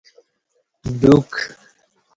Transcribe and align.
ڈوک 1.01 1.31